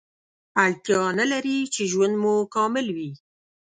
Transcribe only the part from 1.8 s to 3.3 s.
ژوند مو کامل وي